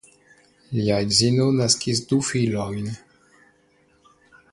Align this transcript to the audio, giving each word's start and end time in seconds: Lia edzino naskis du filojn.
Lia 0.77 0.95
edzino 1.07 1.45
naskis 1.57 2.01
du 2.13 2.19
filojn. 2.29 2.89